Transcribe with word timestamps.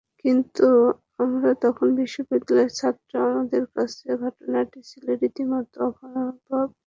কিন্তু 0.21 0.65
আমরা 1.19 1.49
তখন 1.63 1.87
বিশ্ববিদ্যালয়ের 1.99 2.71
ছাত্র, 2.79 3.11
আমাদের 3.27 3.63
কাছে 3.75 4.05
ঘটনাটা 4.23 4.79
ছিল 4.89 5.05
রীতিমতো 5.21 5.77
অভাবনীয়। 5.87 6.61